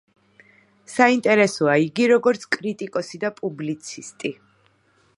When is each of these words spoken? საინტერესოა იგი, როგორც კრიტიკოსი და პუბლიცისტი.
საინტერესოა 0.93 1.75
იგი, 1.89 2.09
როგორც 2.13 2.49
კრიტიკოსი 2.57 3.23
და 3.25 3.35
პუბლიცისტი. 3.41 4.35